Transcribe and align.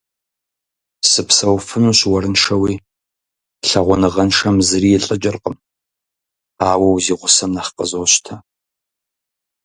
Сыпсэуфынущ 1.09 1.99
уэрыншэуи, 2.11 2.75
лъэгъуныгъэншэм 3.67 4.55
зыри 4.67 4.89
илӏыкӏыркъым, 4.95 5.55
ауэ 6.69 6.87
узигъусэм 6.95 7.51
нэхъ 7.55 7.71
къызощтэ. 7.77 8.33